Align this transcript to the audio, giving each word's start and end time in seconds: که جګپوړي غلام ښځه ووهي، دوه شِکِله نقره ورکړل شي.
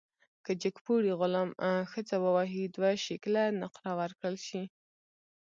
که 0.45 0.51
جګپوړي 0.61 1.11
غلام 1.19 1.49
ښځه 1.91 2.15
ووهي، 2.23 2.63
دوه 2.75 2.91
شِکِله 3.05 3.43
نقره 3.61 3.91
ورکړل 3.99 4.35
شي. 4.47 4.63